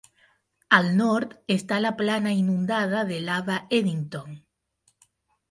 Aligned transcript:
Al 0.77 0.87
nord 1.01 1.35
està 1.55 1.79
la 1.87 1.91
plana 1.99 2.33
inundada 2.39 3.05
de 3.11 3.21
lava 3.27 3.61
Eddington. 3.83 4.35